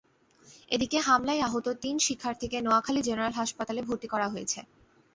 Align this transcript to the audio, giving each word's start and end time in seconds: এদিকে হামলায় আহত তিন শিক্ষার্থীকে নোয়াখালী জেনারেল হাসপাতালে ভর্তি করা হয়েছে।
এদিকে 0.71 0.97
হামলায় 0.99 1.41
আহত 1.41 1.67
তিন 1.83 1.95
শিক্ষার্থীকে 1.99 2.57
নোয়াখালী 2.61 3.01
জেনারেল 3.03 3.33
হাসপাতালে 3.39 3.81
ভর্তি 3.87 4.07
করা 4.13 4.27
হয়েছে। 4.29 4.59